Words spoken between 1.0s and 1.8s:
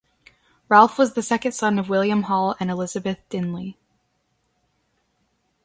the second son